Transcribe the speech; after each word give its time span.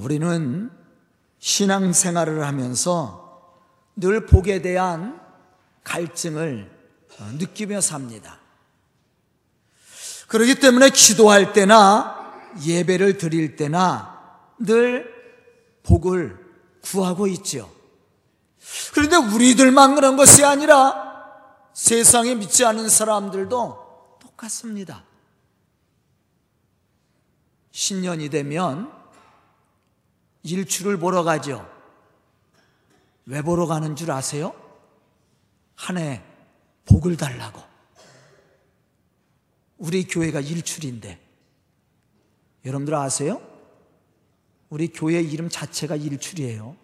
우리는 0.00 0.70
신앙생활을 1.38 2.44
하면서 2.46 3.54
늘 3.96 4.26
복에 4.26 4.62
대한 4.62 5.20
갈증을 5.84 6.70
어, 7.18 7.24
느끼며 7.38 7.80
삽니다. 7.80 8.38
그렇기 10.28 10.56
때문에 10.56 10.90
기도할 10.90 11.52
때나 11.52 12.32
예배를 12.64 13.18
드릴 13.18 13.56
때나 13.56 14.38
늘 14.58 15.12
복을 15.82 16.38
구하고 16.82 17.26
있죠. 17.26 17.70
그런데 18.94 19.16
우리들만 19.16 19.94
그런 19.96 20.16
것이 20.16 20.44
아니라 20.44 21.10
세상에 21.74 22.34
믿지 22.34 22.64
않은 22.64 22.88
사람들도 22.88 24.18
똑같습니다. 24.20 25.04
신년이 27.72 28.28
되면 28.28 28.99
일출을 30.42 30.98
보러 30.98 31.22
가죠. 31.22 31.68
왜 33.26 33.42
보러 33.42 33.66
가는 33.66 33.94
줄 33.96 34.10
아세요? 34.10 34.54
한 35.76 35.98
해 35.98 36.22
복을 36.86 37.16
달라고. 37.16 37.60
우리 39.78 40.04
교회가 40.04 40.40
일출인데. 40.40 41.18
여러분들 42.64 42.94
아세요? 42.94 43.40
우리 44.68 44.88
교회 44.88 45.20
이름 45.22 45.48
자체가 45.48 45.96
일출이에요. 45.96 46.76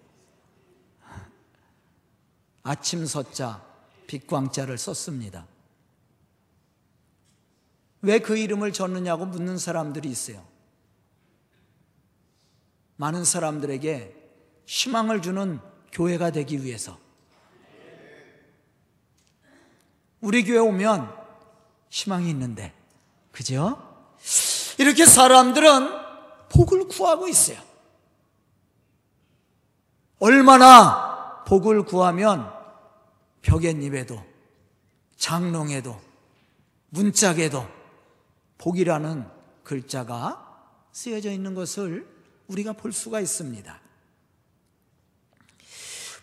아침 2.63 3.07
서자, 3.07 3.65
빛광자를 4.07 4.79
썼습니다. 4.79 5.47
왜 8.03 8.19
그 8.19 8.37
이름을 8.37 8.73
줬느냐고 8.73 9.27
묻는 9.27 9.59
사람들이 9.59 10.09
있어요. 10.09 10.47
많은 12.97 13.25
사람들에게 13.25 14.15
희망을 14.67 15.23
주는 15.23 15.61
교회가 15.93 16.31
되기 16.31 16.63
위해서. 16.65 16.99
우리 20.21 20.45
교회 20.45 20.59
오면 20.59 21.15
희망이 21.91 22.29
있는데, 22.31 22.75
그죠? 23.33 23.83
이렇게 24.79 25.07
사람들은 25.07 25.91
복을 26.49 26.89
구하고 26.89 27.29
있어요. 27.29 27.59
얼마나 30.19 31.45
복을 31.45 31.85
구하면 31.85 32.51
벽엔잎에도 33.43 34.23
장롱에도 35.17 36.01
문짝에도 36.91 37.67
복이라는 38.59 39.29
글자가 39.63 40.43
쓰여져 40.93 41.31
있는 41.31 41.55
것을 41.55 42.16
우리가 42.49 42.73
볼 42.73 42.93
수가 42.93 43.21
있습니다. 43.21 43.81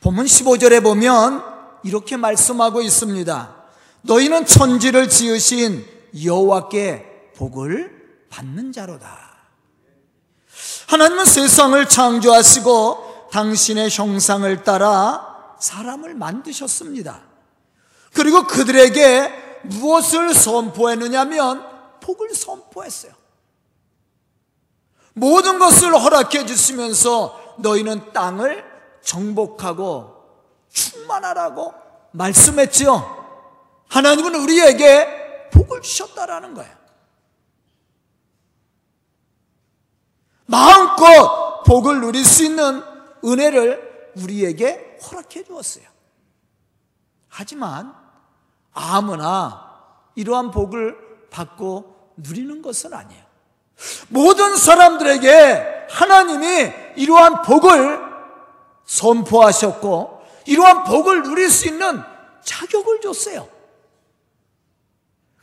본문 0.02 0.26
15절에 0.26 0.84
보면 0.84 1.44
이렇게 1.84 2.18
말씀하고 2.18 2.82
있습니다. 2.82 3.64
너희는 4.02 4.46
천지를 4.46 5.10
지으신 5.10 5.86
여호와께 6.24 7.32
복을 7.36 8.26
받는 8.30 8.72
자로다. 8.72 9.34
하나님은 10.88 11.26
세상을 11.26 11.88
창조하시고 11.88 13.30
당신의 13.32 13.90
형상을 13.90 14.64
따라 14.64 15.56
사람을 15.60 16.14
만드셨습니다. 16.16 17.24
그리고 18.14 18.46
그들에게 18.46 19.62
무엇을 19.64 20.34
선포했느냐면 20.34 21.66
복을 22.02 22.36
선포했어요. 22.36 23.23
모든 25.14 25.60
것을 25.60 25.94
허락해 25.94 26.46
주시면서 26.46 27.56
너희는 27.60 28.14
땅을 28.14 28.64
정복하고 29.02 30.14
충만하라고 30.70 31.74
말씀했지요. 32.12 33.24
하나님은 33.90 34.36
우리에게 34.36 35.50
복을 35.52 35.82
주셨다라는 35.82 36.54
거예요. 36.56 36.74
마음껏 40.46 41.64
복을 41.64 42.02
누릴 42.02 42.26
수 42.26 42.44
있는 42.44 42.84
은혜를 43.24 44.12
우리에게 44.18 45.00
허락해 45.04 45.44
주었어요. 45.46 45.86
하지만 47.30 47.96
아무나 48.74 49.74
이러한 50.16 50.52
복을 50.52 51.30
받고 51.30 52.14
누리는 52.18 52.62
것은 52.62 52.94
아니에요. 52.94 53.23
모든 54.10 54.56
사람들에게 54.56 55.88
하나님이 55.90 56.72
이러한 56.96 57.42
복을 57.44 58.00
선포하셨고 58.86 60.22
이러한 60.46 60.84
복을 60.84 61.24
누릴 61.24 61.50
수 61.50 61.68
있는 61.68 62.02
자격을 62.44 63.02
줬어요. 63.02 63.48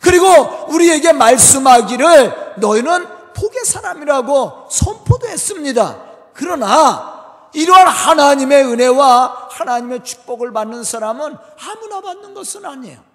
그리고 0.01 0.27
우리에게 0.69 1.12
말씀하기를 1.12 2.55
너희는 2.56 3.06
복의 3.34 3.65
사람이라고 3.65 4.69
선포도 4.71 5.27
했습니다. 5.28 6.03
그러나 6.34 7.49
이러한 7.53 7.87
하나님의 7.87 8.65
은혜와 8.65 9.49
하나님의 9.51 10.05
축복을 10.05 10.53
받는 10.53 10.84
사람은 10.84 11.37
아무나 11.69 12.01
받는 12.01 12.34
것은 12.34 12.65
아니에요. 12.65 13.11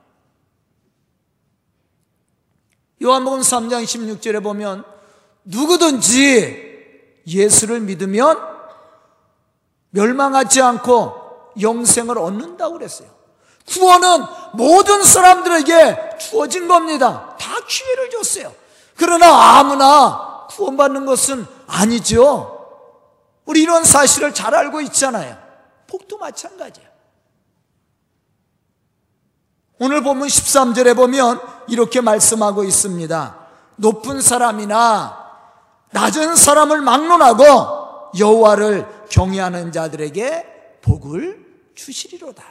요한복음 3.02 3.42
3장 3.42 3.84
16절에 3.84 4.42
보면 4.42 4.95
누구든지 5.46 6.66
예수를 7.28 7.80
믿으면 7.82 8.38
멸망하지 9.92 10.62
않고 10.62 11.54
영생을 11.62 12.18
얻는다고 12.18 12.74
그랬어요. 12.74 13.08
구원은 13.68 14.26
모든 14.54 15.04
사람들에게 15.04 16.18
주어진 16.20 16.68
겁니다. 16.68 17.36
다 17.40 17.56
기회를 17.68 18.10
줬어요. 18.12 18.54
그러나 18.98 19.58
아무나 19.58 20.48
구원받는 20.50 21.06
것은 21.06 21.46
아니죠. 21.68 22.52
우리 23.46 23.62
이런 23.62 23.84
사실을 23.84 24.34
잘 24.34 24.54
알고 24.54 24.82
있잖아요. 24.82 25.38
복도 25.88 26.18
마찬가지예요. 26.18 26.90
오늘 29.80 30.02
보면 30.02 30.28
13절에 30.28 30.96
보면 30.96 31.42
이렇게 31.68 32.02
말씀하고 32.02 32.64
있습니다. 32.64 33.40
높은 33.78 34.22
사람이나 34.22 35.25
낮은 35.96 36.36
사람을 36.36 36.82
막론하고 36.82 38.12
여호와를 38.20 39.06
경외하는 39.10 39.72
자들에게 39.72 40.80
복을 40.82 41.46
주시리로다. 41.74 42.44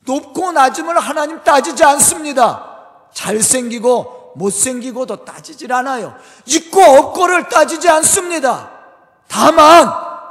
높고 0.00 0.50
낮음을 0.50 0.98
하나님 0.98 1.44
따지지 1.44 1.84
않습니다. 1.84 3.08
잘생기고 3.14 4.32
못생기고도 4.34 5.24
따지질 5.24 5.72
않아요. 5.72 6.16
있고 6.46 6.80
없고를 6.80 7.48
따지지 7.48 7.88
않습니다. 7.88 8.72
다만 9.28 9.88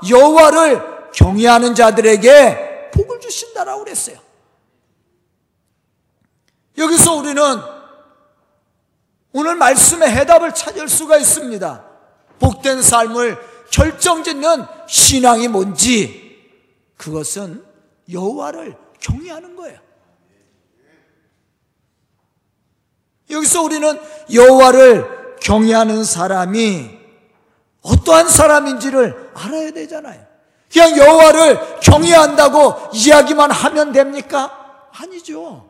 여호와를 0.10 1.12
경외하는 1.14 1.76
자들에게 1.76 2.92
복을 2.94 3.22
주신다라고 3.22 3.86
그랬어요. 3.86 4.18
여기서 6.78 7.16
우리는 7.16 7.79
오늘 9.40 9.56
말씀의 9.56 10.10
해답을 10.12 10.54
찾을 10.54 10.90
수가 10.90 11.18
있습니다. 11.18 11.86
복된 12.40 12.82
삶을 12.82 13.38
결정짓는 13.72 14.66
신앙이 14.88 15.48
뭔지 15.48 16.38
그것은 16.98 17.64
여호와를 18.12 18.76
경외하는 19.00 19.56
거예요. 19.56 19.80
여기서 23.30 23.62
우리는 23.64 23.98
여호와를 24.34 25.38
경외하는 25.40 26.04
사람이 26.04 27.00
어떠한 27.82 28.28
사람인지를 28.28 29.32
알아야 29.36 29.72
되잖아요. 29.72 30.28
그냥 30.70 30.98
여호와를 30.98 31.80
경외한다고 31.80 32.90
이야기만 32.94 33.52
하면 33.52 33.94
됩니까? 33.94 34.90
아니죠. 34.92 35.69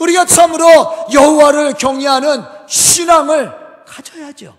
우리가 0.00 0.24
참으로 0.24 0.66
여호와를 1.12 1.74
경외하는 1.74 2.42
신앙을 2.66 3.84
가져야죠. 3.84 4.56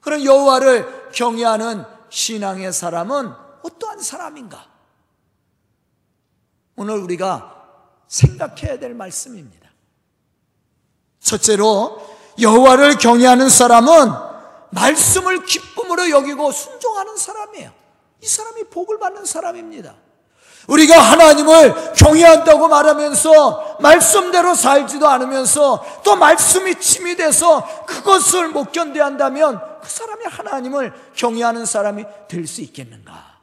그런 0.00 0.24
여호와를 0.24 1.10
경외하는 1.12 1.84
신앙의 2.08 2.72
사람은 2.72 3.32
어떠한 3.62 4.00
사람인가? 4.00 4.66
오늘 6.76 6.96
우리가 6.96 7.56
생각해야 8.08 8.78
될 8.78 8.94
말씀입니다. 8.94 9.68
첫째로 11.20 12.00
여호와를 12.40 12.96
경외하는 12.96 13.50
사람은 13.50 14.12
말씀을 14.70 15.44
기쁨으로 15.44 16.08
여기고 16.10 16.52
순종하는 16.52 17.16
사람이에요. 17.16 17.72
이 18.22 18.26
사람이 18.26 18.64
복을 18.64 18.98
받는 18.98 19.26
사람입니다. 19.26 19.94
우리가 20.70 20.98
하나님을 21.00 21.94
경외한다고 21.94 22.68
말하면서 22.68 23.78
말씀대로 23.80 24.54
살지도 24.54 25.08
않으면서 25.08 25.84
또 26.04 26.16
말씀이 26.16 26.76
침이 26.76 27.16
돼서 27.16 27.84
그것을 27.86 28.48
못 28.48 28.70
견뎌한다면 28.70 29.80
그 29.80 29.88
사람이 29.88 30.24
하나님을 30.26 30.92
경외하는 31.14 31.66
사람이 31.66 32.04
될 32.28 32.46
수 32.46 32.60
있겠는가 32.62 33.38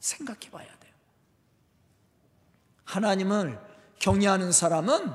생각해 0.00 0.50
봐야 0.50 0.66
돼요. 0.66 0.92
하나님을 2.84 3.58
경외하는 3.98 4.52
사람은 4.52 5.12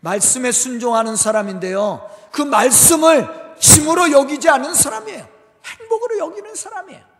말씀에 0.00 0.52
순종하는 0.52 1.16
사람인데요. 1.16 2.08
그 2.30 2.42
말씀을 2.42 3.56
짐으로 3.58 4.12
여기지 4.12 4.48
않은 4.48 4.74
사람이에요. 4.74 5.28
행복으로 5.64 6.18
여기는 6.18 6.54
사람이에요. 6.54 7.17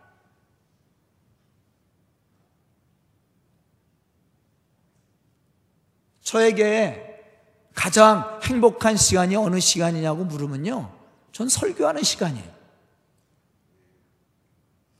저에게 6.29 7.25
가장 7.73 8.39
행복한 8.43 8.95
시간이 8.95 9.35
어느 9.35 9.59
시간이냐고 9.59 10.25
물으면요. 10.25 10.95
전 11.31 11.49
설교하는 11.49 12.03
시간이에요. 12.03 12.53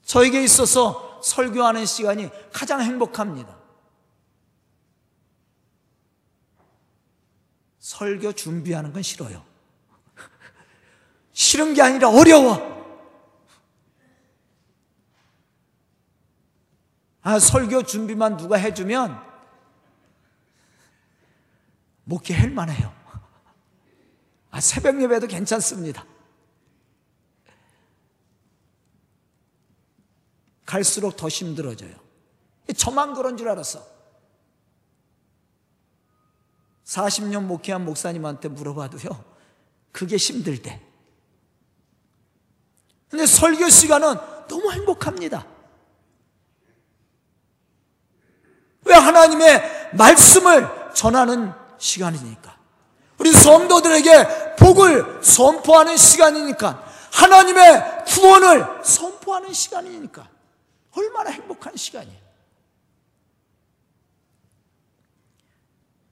저에게 0.02 0.42
있어서 0.42 1.20
설교하는 1.22 1.86
시간이 1.86 2.30
가장 2.52 2.82
행복합니다. 2.82 3.56
설교 7.78 8.32
준비하는 8.32 8.92
건 8.92 9.02
싫어요. 9.02 9.44
싫은 11.32 11.74
게 11.74 11.82
아니라 11.82 12.10
어려워. 12.10 12.58
아, 17.22 17.38
설교 17.38 17.84
준비만 17.84 18.36
누가 18.36 18.56
해주면 18.56 19.29
목회 22.10 22.34
할 22.34 22.50
만해요. 22.50 22.92
아, 24.50 24.60
새벽 24.60 25.00
예배도 25.00 25.28
괜찮습니다. 25.28 26.04
갈수록 30.66 31.16
더 31.16 31.28
힘들어져요. 31.28 31.94
저만 32.76 33.14
그런 33.14 33.36
줄 33.36 33.48
알았어. 33.48 33.86
40년 36.84 37.44
목회한 37.44 37.84
목사님한테 37.84 38.48
물어봐도요, 38.48 39.24
그게 39.92 40.16
힘들대. 40.16 40.84
근데 43.08 43.24
설교 43.24 43.68
시간은 43.68 44.16
너무 44.48 44.72
행복합니다. 44.72 45.46
왜 48.84 48.94
하나님의 48.94 49.92
말씀을 49.94 50.92
전하는 50.92 51.59
시간이니까. 51.80 52.54
우리 53.18 53.32
성도들에게 53.32 54.54
복을 54.56 55.18
선포하는 55.22 55.96
시간이니까. 55.96 56.84
하나님의 57.12 58.04
구원을 58.06 58.66
선포하는 58.84 59.52
시간이니까. 59.52 60.28
얼마나 60.96 61.30
행복한 61.30 61.76
시간이에요. 61.76 62.20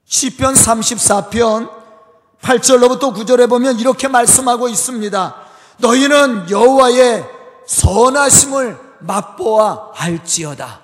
시편 0.05 0.55
34편 0.55 1.79
8절로부터 2.41 3.13
9절에 3.13 3.47
보면 3.47 3.79
이렇게 3.79 4.07
말씀하고 4.07 4.67
있습니다. 4.67 5.35
너희는 5.77 6.49
여호와의 6.49 7.25
선하심을 7.67 8.79
맛보아 8.99 9.91
알지어다. 9.95 10.81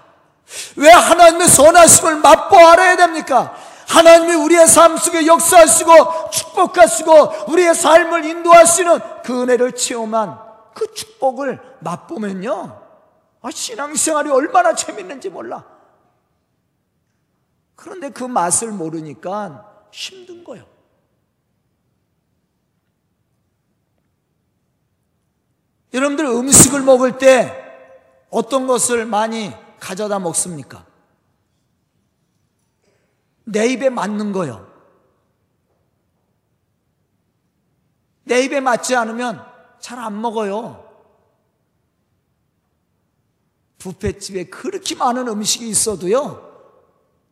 왜 0.76 0.92
하나님의 0.92 1.48
선하심을 1.50 2.18
맛보아 2.18 2.74
알아야 2.74 2.96
됩니까? 2.98 3.56
하나님이 3.88 4.34
우리의 4.34 4.68
삶 4.68 4.98
속에 4.98 5.26
역사하시고 5.26 6.30
축복하시고 6.32 7.52
우리의 7.52 7.76
삶을 7.76 8.26
인도하시는 8.26 9.22
그 9.24 9.44
은혜를 9.44 9.74
체험한 9.74 10.40
그 10.74 10.94
축복을 10.94 11.78
맛보면요. 11.82 12.82
아, 13.42 13.52
신앙생활이 13.52 14.30
얼마나 14.30 14.74
재밌는지 14.74 15.30
몰라. 15.30 15.64
그런데 17.76 18.10
그 18.10 18.24
맛을 18.24 18.72
모르니까 18.72 19.88
힘든 19.92 20.44
거예요. 20.44 20.66
여러분들 25.94 26.26
음식을 26.26 26.82
먹을 26.82 27.18
때 27.18 27.64
어떤 28.30 28.68
것을 28.68 29.06
많이 29.06 29.54
가져다 29.80 30.20
먹습니까? 30.20 30.86
내 33.46 33.68
입에 33.68 33.90
맞는 33.90 34.32
거요. 34.32 34.72
내 38.24 38.42
입에 38.44 38.60
맞지 38.60 38.96
않으면 38.96 39.46
잘 39.80 40.00
안 40.00 40.20
먹어요. 40.20 40.84
부페집에 43.78 44.46
그렇게 44.46 44.96
많은 44.96 45.28
음식이 45.28 45.70
있어도요, 45.70 46.42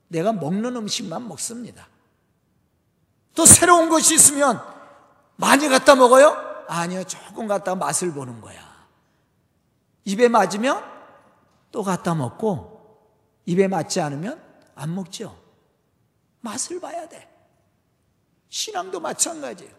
내가 0.07 0.31
먹는 0.33 0.75
음식만 0.75 1.27
먹습니다. 1.27 1.87
또 3.33 3.47
새로운 3.47 3.89
것이 3.89 4.13
있으면 4.13 4.61
많이 5.35 5.67
갖다 5.67 5.95
먹어요? 5.95 6.65
아니요, 6.67 7.03
조금 7.05 7.47
갖다 7.47 7.73
맛을 7.73 8.13
보는 8.13 8.39
거야. 8.39 8.61
입에 10.05 10.27
맞으면 10.27 10.83
또 11.71 11.81
갖다 11.81 12.13
먹고, 12.13 13.01
입에 13.47 13.67
맞지 13.67 13.99
않으면 13.99 14.39
안 14.75 14.93
먹죠. 14.93 15.42
맛을 16.43 16.79
봐야 16.79 17.07
돼. 17.07 17.27
신앙도 18.49 18.99
마찬가지예요. 18.99 19.71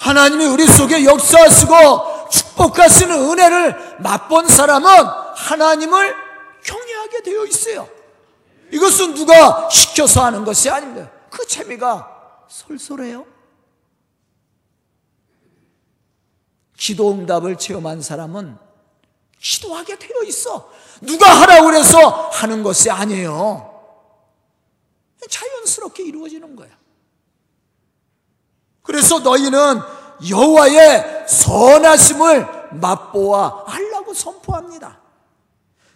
하나님이 0.00 0.46
우리 0.46 0.66
속에 0.66 1.04
역사하시고 1.04 2.28
축복하시는 2.30 3.14
은혜를 3.30 3.98
맛본 4.00 4.48
사람은 4.48 4.88
하나님을 5.36 6.16
경외하게 6.64 7.22
되어 7.22 7.44
있어요. 7.44 7.88
이것은 8.72 9.14
누가 9.14 9.68
시켜서 9.70 10.24
하는 10.24 10.44
것이 10.44 10.68
아닙니다. 10.70 11.10
그 11.30 11.46
재미가 11.46 12.46
솔솔해요. 12.48 13.26
기도 16.76 17.12
응답을 17.12 17.56
체험한 17.56 18.00
사람은 18.00 18.56
기도하게 19.38 19.98
되어 19.98 20.22
있어. 20.24 20.72
누가 21.02 21.28
하라고 21.42 21.66
그래서 21.66 21.98
하는 22.30 22.62
것이 22.62 22.90
아니에요. 22.90 23.69
자연스럽게 25.28 26.04
이루어지는 26.04 26.56
거야. 26.56 26.70
그래서 28.82 29.18
너희는 29.20 29.80
여호와의 30.28 31.26
선하심을 31.28 32.70
맛보아 32.72 33.64
하려고 33.66 34.14
선포합니다. 34.14 35.00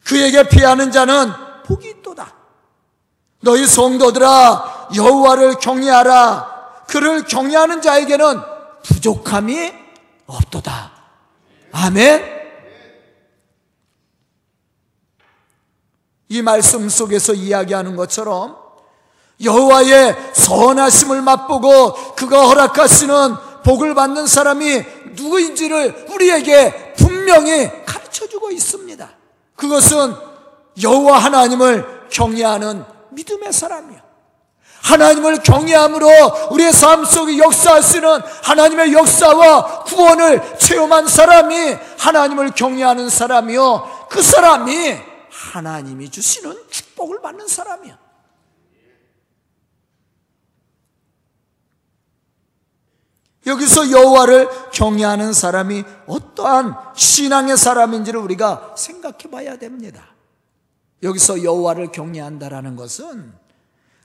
그에게 0.04 0.48
피하는 0.48 0.92
자는 0.92 1.32
복이 1.66 1.88
있도다. 1.88 2.34
너희 3.40 3.66
성도들아 3.66 4.90
여호와를 4.94 5.58
경외하라. 5.58 6.84
그를 6.88 7.24
경외하는 7.24 7.82
자에게는 7.82 8.40
부족함이 8.82 9.72
없도다. 10.26 10.92
아멘. 11.72 12.34
이 16.28 16.42
말씀 16.42 16.88
속에서 16.88 17.32
이야기하는 17.32 17.96
것처럼 17.96 18.63
여호와의 19.42 20.16
선하심을 20.32 21.22
맛보고 21.22 22.14
그가 22.14 22.46
허락하시는 22.46 23.34
복을 23.64 23.94
받는 23.94 24.26
사람이 24.26 24.84
누구인지를 25.12 26.06
우리에게 26.10 26.94
분명히 26.94 27.70
가르쳐 27.84 28.26
주고 28.26 28.50
있습니다. 28.50 29.08
그것은 29.56 30.14
여호와 30.82 31.18
하나님을 31.18 32.08
경외하는 32.10 32.84
믿음의 33.10 33.52
사람이요. 33.52 34.04
하나님을 34.82 35.42
경외함으로 35.42 36.08
우리의 36.50 36.72
삶 36.72 37.04
속에 37.04 37.38
역사하시는 37.38 38.20
하나님의 38.42 38.92
역사와 38.92 39.84
구원을 39.84 40.58
체험한 40.58 41.08
사람이 41.08 41.76
하나님을 41.98 42.50
경외하는 42.50 43.08
사람이요. 43.08 44.06
그 44.10 44.22
사람이 44.22 44.94
하나님이 45.30 46.10
주시는 46.10 46.54
축복을 46.70 47.22
받는 47.22 47.48
사람이요. 47.48 48.03
여기서 53.46 53.90
여호와를 53.90 54.48
경외하는 54.72 55.32
사람이 55.32 55.84
어떠한 56.06 56.76
신앙의 56.94 57.56
사람인지를 57.56 58.18
우리가 58.20 58.74
생각해 58.76 59.30
봐야 59.30 59.56
됩니다. 59.56 60.06
여기서 61.02 61.42
여호와를 61.42 61.92
경외한다라는 61.92 62.76
것은 62.76 63.32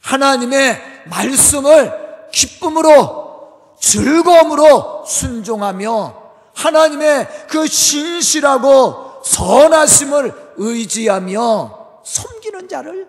하나님의 0.01 0.81
말씀을 1.09 2.27
기쁨으로 2.31 3.75
즐거움으로 3.79 5.05
순종하며 5.05 6.31
하나님의 6.53 7.47
그 7.49 7.65
신실하고 7.65 9.21
선하심을 9.23 10.53
의지하며 10.57 12.01
섬기는 12.03 12.67
자를 12.67 13.07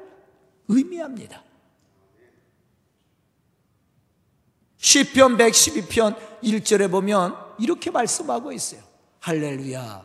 의미합니다. 0.68 1.42
시편 4.80 5.36
112편 5.36 6.16
1절에 6.42 6.90
보면 6.90 7.36
이렇게 7.58 7.90
말씀하고 7.90 8.50
있어요. 8.52 8.80
할렐루야. 9.20 10.02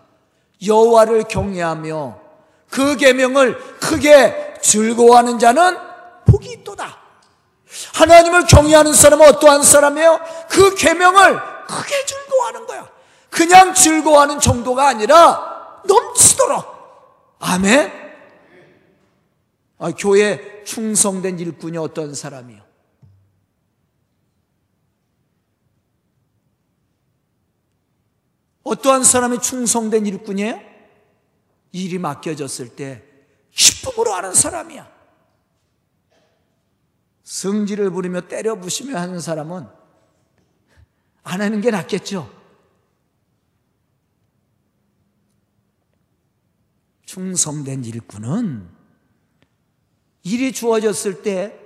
여호와를 0.65 1.23
경외하며 1.23 2.19
그 2.69 2.97
계명을 2.97 3.57
크게 3.79 4.55
즐거워하는 4.61 5.39
자는 5.39 5.77
복이 6.25 6.51
있도다. 6.51 6.97
하나님을 7.93 8.45
경외하는 8.47 8.93
사람은 8.93 9.27
어떠한 9.29 9.63
사람이에요? 9.63 10.19
그 10.49 10.75
계명을 10.75 11.39
크게 11.67 12.05
즐거워하는 12.05 12.67
거야. 12.67 12.89
그냥 13.29 13.73
즐거워하는 13.73 14.39
정도가 14.39 14.87
아니라 14.87 15.81
넘치도록. 15.85 16.65
아멘. 17.39 17.91
아, 19.77 19.91
교회 19.97 20.63
충성된 20.65 21.39
일꾼이 21.39 21.77
어떤 21.77 22.13
사람이요? 22.13 22.64
어떠한 28.65 29.03
사람이 29.03 29.41
충성된 29.41 30.07
일꾼이에요? 30.07 30.59
일이 31.71 31.99
맡겨졌을 31.99 32.75
때 32.75 33.03
기쁨으로 33.51 34.11
하는 34.11 34.33
사람이야. 34.33 34.91
성질을 37.23 37.91
부리며 37.91 38.21
때려 38.27 38.55
부시며 38.55 38.97
하는 38.97 39.19
사람은 39.19 39.67
안 41.23 41.41
하는 41.41 41.61
게 41.61 41.69
낫겠죠. 41.69 42.31
충성된 47.05 47.85
일꾼은 47.85 48.67
일이 50.23 50.51
주어졌을 50.51 51.21
때 51.21 51.59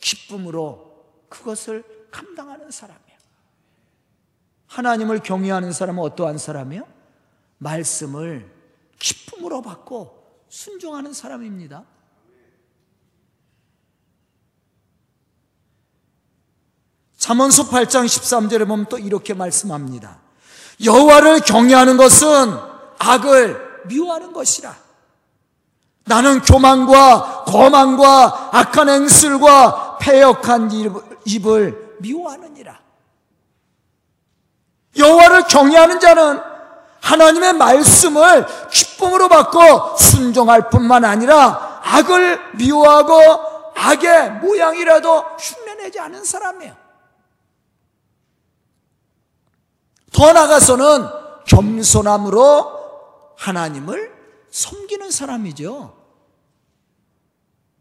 기쁨으로 0.00 1.26
그것을 1.28 1.84
감당하는 2.10 2.70
사람이야. 2.70 3.05
하나님을 4.68 5.20
경외하는 5.20 5.72
사람은 5.72 6.02
어떠한 6.02 6.38
사람이요? 6.38 6.82
말씀을 7.58 8.50
기쁨으로 8.98 9.62
받고 9.62 10.44
순종하는 10.48 11.12
사람입니다. 11.12 11.84
잠언서 17.16 17.68
8장 17.68 18.04
13절에 18.04 18.68
보면 18.68 18.86
또 18.86 18.98
이렇게 18.98 19.34
말씀합니다. 19.34 20.20
여호와를 20.84 21.40
경외하는 21.40 21.96
것은 21.96 22.26
악을 22.98 23.86
미워하는 23.86 24.32
것이라. 24.32 24.76
나는 26.04 26.40
교만과 26.40 27.44
거만과 27.46 28.50
악한 28.52 28.88
행실과 28.88 29.98
패역한 29.98 30.70
입을 31.24 31.96
미워하느니라. 32.00 32.85
여호와를 34.96 35.44
경외하는 35.44 36.00
자는 36.00 36.40
하나님의 37.00 37.52
말씀을 37.54 38.46
기쁨으로 38.70 39.28
받고 39.28 39.96
순종할 39.96 40.70
뿐만 40.70 41.04
아니라 41.04 41.80
악을 41.84 42.56
미워하고 42.56 43.72
악의 43.76 44.30
모양이라도 44.40 45.24
흉내내지 45.38 46.00
않은 46.00 46.24
사람이에요. 46.24 46.74
더 50.12 50.32
나아가서는 50.32 51.08
겸손함으로 51.46 53.34
하나님을 53.36 54.12
섬기는 54.50 55.10
사람이죠. 55.10 55.94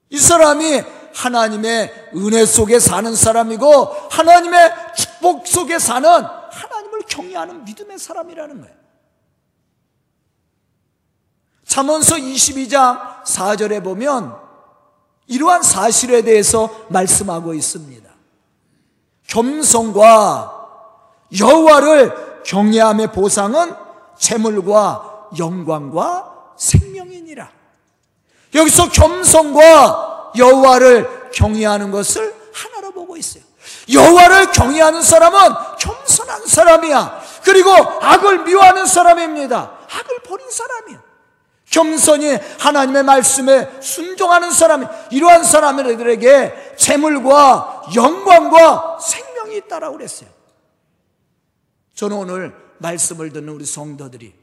이 0.09 0.19
사람이 0.19 0.83
하나님의 1.15 2.11
은혜 2.15 2.45
속에 2.45 2.79
사는 2.79 3.15
사람이고 3.15 3.85
하나님의 4.11 4.73
축복 4.95 5.47
속에 5.47 5.79
사는 5.79 6.09
경외하는 7.07 7.65
믿음의 7.65 7.99
사람이라는 7.99 8.61
거예요. 8.61 8.75
잠언서 11.65 12.15
22장 12.15 13.23
4절에 13.23 13.83
보면 13.83 14.35
이러한 15.27 15.63
사실에 15.63 16.21
대해서 16.21 16.85
말씀하고 16.89 17.53
있습니다. 17.53 18.09
겸손과 19.27 20.55
여호와를 21.39 22.43
경외함의 22.43 23.11
보상은 23.11 23.73
재물과 24.17 25.29
영광과 25.37 26.53
생명이니라. 26.55 27.51
여기서 28.53 28.89
겸손과 28.91 30.33
여호와를 30.37 31.31
경외하는 31.31 31.91
것을 31.91 32.33
하나로 32.53 32.91
보고 32.91 33.17
있어요. 33.17 33.43
여호와를 33.91 34.51
경외하는 34.51 35.01
사람은 35.01 35.39
겸손한 35.79 36.47
사람이야. 36.47 37.21
그리고 37.43 37.71
악을 37.71 38.43
미워하는 38.43 38.85
사람입니다. 38.85 39.77
악을 39.89 40.19
버린 40.23 40.49
사람이야. 40.49 41.03
겸손히 41.69 42.37
하나님의 42.59 43.03
말씀에 43.03 43.81
순종하는 43.81 44.51
사람, 44.51 44.87
이러한 45.11 45.43
사람들에게 45.43 46.75
재물과 46.77 47.91
영광과 47.95 48.99
생명이 48.99 49.57
있다라고 49.57 49.97
그랬어요. 49.97 50.29
저는 51.95 52.17
오늘 52.17 52.55
말씀을 52.77 53.31
듣는 53.31 53.49
우리 53.49 53.65
성도들이 53.65 54.33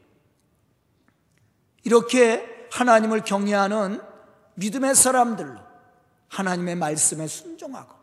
이렇게 1.83 2.67
하나님을 2.71 3.23
경외하는 3.23 4.01
믿음의 4.55 4.95
사람들로 4.95 5.59
하나님의 6.29 6.75
말씀에 6.75 7.27
순종하고 7.27 8.02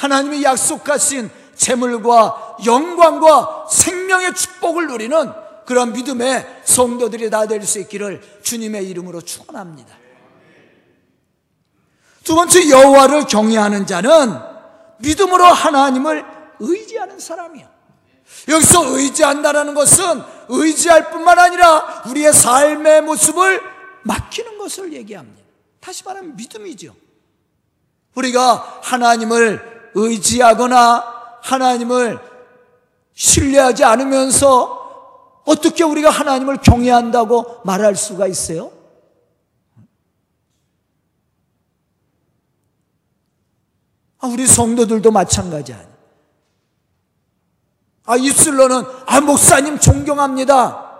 하나님의 0.00 0.42
약속하신 0.42 1.30
재물과 1.54 2.56
영광과 2.64 3.66
생명의 3.70 4.34
축복을 4.34 4.86
누리는 4.86 5.32
그런 5.66 5.92
믿음의 5.92 6.62
성도들이 6.64 7.28
다 7.28 7.46
될 7.46 7.62
수 7.62 7.78
있기를 7.80 8.22
주님의 8.42 8.88
이름으로 8.88 9.20
축원합니다. 9.20 9.94
두 12.24 12.34
번째 12.34 12.68
여호와를 12.70 13.26
경외하는 13.26 13.86
자는 13.86 14.38
믿음으로 14.98 15.44
하나님을 15.44 16.24
의지하는 16.60 17.20
사람이야. 17.20 17.68
여기서 18.48 18.96
의지한다라는 18.96 19.74
것은 19.74 20.22
의지할 20.48 21.10
뿐만 21.10 21.38
아니라 21.38 22.04
우리의 22.06 22.32
삶의 22.32 23.02
모습을 23.02 23.60
맡기는 24.04 24.56
것을 24.58 24.92
얘기합니다. 24.94 25.40
다시 25.80 26.04
말하면 26.04 26.36
믿음이죠. 26.36 26.94
우리가 28.14 28.80
하나님을 28.82 29.69
의지하거나 29.94 31.38
하나님을 31.42 32.20
신뢰하지 33.14 33.84
않으면서 33.84 35.42
어떻게 35.44 35.84
우리가 35.84 36.10
하나님을 36.10 36.58
경외한다고 36.58 37.62
말할 37.64 37.96
수가 37.96 38.26
있어요? 38.26 38.70
아, 44.18 44.26
우리 44.26 44.46
성도들도 44.46 45.10
마찬가지 45.10 45.72
아니에요. 45.72 45.90
아, 48.04 48.16
입술로는, 48.16 48.84
아, 49.06 49.20
목사님 49.20 49.78
존경합니다. 49.78 50.90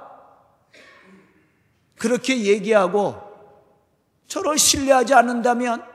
그렇게 1.97 2.45
얘기하고 2.45 3.15
저를 4.27 4.59
신뢰하지 4.59 5.13
않는다면 5.13 5.90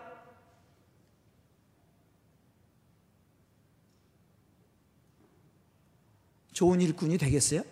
좋은 6.56 6.80
일꾼이 6.80 7.18
되겠어요? 7.18 7.64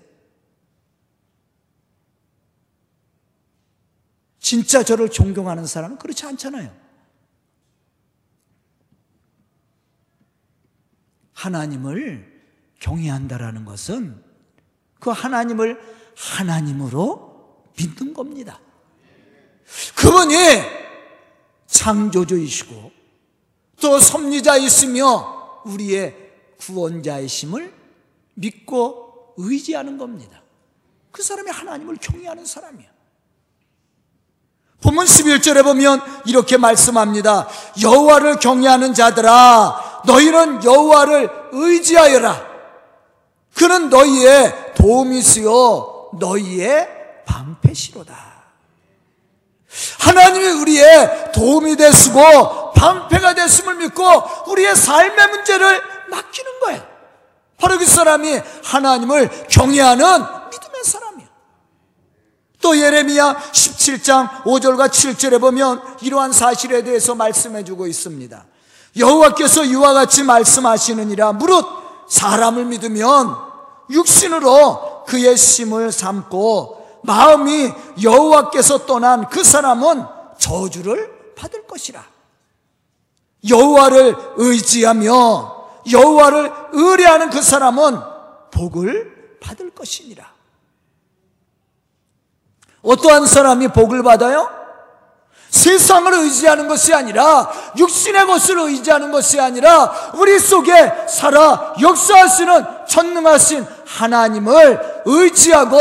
진짜 4.40 4.84
저를 4.84 5.10
존경하는 5.10 5.66
사람은 5.66 5.98
그렇지 5.98 6.26
않잖아요. 6.26 6.76
하나님을 11.32 12.44
경외한다라는 12.82 13.64
것은 13.64 14.22
그 15.00 15.12
하나님을 15.12 15.80
하나님으로 16.18 17.64
믿는 17.78 18.14
겁니다. 18.14 18.60
그분이 19.96 20.36
창조주이시고 21.68 22.92
또 23.80 24.00
섭리자이시며 24.00 25.62
우리의 25.66 26.34
구원자이심을 26.58 27.83
믿고 28.36 29.34
의지하는 29.38 29.98
겁니다. 29.98 30.42
그 31.12 31.22
사람이 31.22 31.50
하나님을 31.50 31.98
경외하는 31.98 32.46
사람이야. 32.46 32.94
본문 34.82 35.06
11절에 35.06 35.64
보면 35.64 36.02
이렇게 36.26 36.58
말씀합니다. 36.58 37.48
여호와를 37.82 38.40
경외하는 38.40 38.94
자들아 38.94 40.02
너희는 40.06 40.64
여호와를 40.64 41.30
의지하여라. 41.52 42.54
그는 43.56 43.90
너희의 43.90 44.74
도움이시요 44.76 46.12
너희의 46.20 46.90
방패시로다. 47.26 48.34
하나님이 50.00 50.48
우리의 50.62 51.32
도움이 51.34 51.78
되시고 51.78 52.74
방패가 52.74 53.36
됐음을 53.36 53.76
믿고 53.76 54.04
우리의 54.48 54.76
삶의 54.76 55.28
문제를 55.30 55.82
맡기는 56.10 56.60
거예요. 56.60 56.93
바로 57.64 57.78
그 57.78 57.86
사람이 57.86 58.42
하나님을 58.66 59.48
경외하는 59.48 60.04
믿음의 60.04 60.84
사람이에요. 60.84 61.30
또 62.62 62.78
예레미야 62.78 63.36
17장 63.54 64.44
5절과 64.44 64.90
7절에 64.90 65.40
보면 65.40 65.82
이러한 66.02 66.34
사실에 66.34 66.84
대해서 66.84 67.16
말씀해 67.16 67.64
주고 67.64 67.88
있습니다. 67.88 68.46
여호와께서 68.98 69.64
이와 69.64 69.94
같이 69.94 70.24
말씀하시느니라 70.24 71.34
무릇 71.34 71.66
사람을 72.10 72.66
믿으면 72.66 73.34
육신으로 73.90 75.06
그의 75.06 75.38
심을 75.38 75.94
삼고 75.94 77.00
마음이 77.04 77.72
여호와께서 78.02 78.86
떠난 78.86 79.30
그 79.30 79.42
사람은 79.42 80.04
저주를 80.38 81.34
받을 81.38 81.66
것이라. 81.66 82.04
여호와를 83.48 84.16
의지하며 84.36 85.63
여호와를 85.92 86.52
의뢰하는 86.72 87.30
그 87.30 87.42
사람은 87.42 88.00
복을 88.52 89.38
받을 89.42 89.70
것이니라. 89.72 90.32
어떠한 92.82 93.26
사람이 93.26 93.70
복을 93.70 94.04
받아요? 94.04 94.64
세상을 95.50 96.12
의지하는 96.12 96.68
것이 96.68 96.96
아니라 96.96 97.52
육신의 97.78 98.26
것을 98.26 98.58
의지하는 98.58 99.12
것이 99.12 99.40
아니라 99.40 100.12
우리 100.16 100.40
속에 100.40 101.08
살아 101.08 101.76
역사하시는 101.80 102.88
전능하신 102.88 103.64
하나님을 103.86 105.04
의지하고 105.06 105.78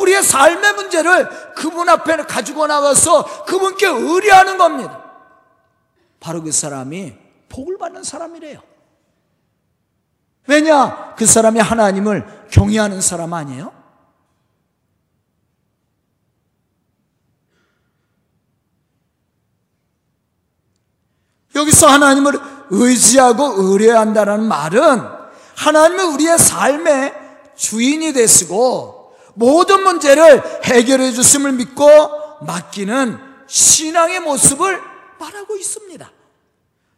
우리의 0.00 0.24
삶의 0.24 0.72
문제를 0.74 1.28
그분 1.54 1.88
앞에 1.88 2.16
가지고 2.16 2.66
나가서 2.66 3.44
그분께 3.44 3.86
의뢰하는 3.86 4.58
겁니다. 4.58 5.00
바로 6.18 6.42
그 6.42 6.50
사람이 6.50 7.14
복을 7.48 7.78
받는 7.78 8.02
사람이래요. 8.02 8.71
왜냐? 10.46 11.14
그 11.16 11.26
사람이 11.26 11.60
하나님을 11.60 12.46
경외하는 12.50 13.00
사람 13.00 13.32
아니에요? 13.32 13.72
여기서 21.54 21.86
하나님을 21.86 22.40
의지하고 22.70 23.54
의뢰한다는 23.58 24.44
말은 24.48 25.02
하나님은 25.56 26.14
우리의 26.14 26.38
삶의 26.38 27.14
주인이 27.54 28.12
되시고 28.12 29.14
모든 29.34 29.82
문제를 29.82 30.42
해결해 30.64 31.12
주심을 31.12 31.52
믿고 31.52 31.88
맡기는 32.40 33.18
신앙의 33.46 34.20
모습을 34.20 34.80
말하고 35.18 35.56
있습니다. 35.56 36.10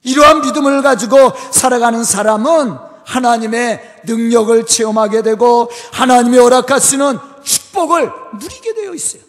이러한 0.04 0.42
믿음을 0.42 0.82
가지고 0.82 1.32
살아가는 1.50 2.04
사람은 2.04 2.93
하나님의 3.04 4.02
능력을 4.04 4.66
체험하게 4.66 5.22
되고 5.22 5.70
하나님의 5.92 6.40
허락하시는 6.40 7.18
축복을 7.42 8.10
누리게 8.40 8.74
되어 8.74 8.94
있어요. 8.94 9.22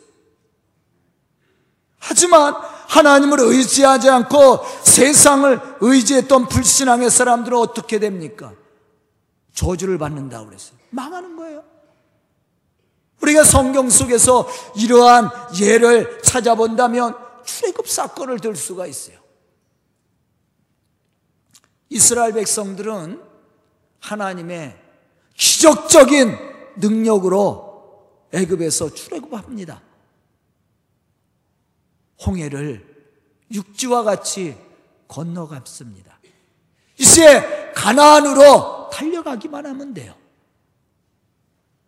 하지만 2.00 2.54
하나님을 2.88 3.40
의지하지 3.40 4.10
않고 4.10 4.60
세상을 4.84 5.78
의지했던 5.82 6.48
불신앙의 6.50 7.10
사람들은 7.10 7.58
어떻게 7.58 8.00
됩니까? 8.00 8.54
저주를 9.54 9.98
받는다고 9.98 10.48
그랬어요. 10.48 10.78
망하는 10.92 11.36
거예요. 11.36 11.64
우리가 13.22 13.44
성경 13.44 13.90
속에서 13.90 14.48
이러한 14.76 15.30
예를 15.60 16.22
찾아본다면 16.22 17.16
출애굽 17.44 17.88
사건을 17.88 18.40
들 18.40 18.56
수가 18.56 18.86
있어요. 18.86 19.18
이스라엘 21.90 22.34
백성들은 22.34 23.22
하나님의 24.06 24.80
기적적인 25.34 26.38
능력으로 26.78 28.28
애굽에서 28.32 28.94
출애굽합니다. 28.94 29.82
홍해를 32.26 32.96
육지와 33.52 34.04
같이 34.04 34.58
건너갔습니다. 35.08 36.20
이제 36.98 37.72
가나안으로 37.74 38.90
달려가기만 38.92 39.66
하면 39.66 39.94
돼요. 39.94 40.16